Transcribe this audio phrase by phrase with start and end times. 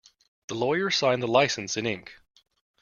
[0.47, 2.13] The lawyer signed the licence in ink.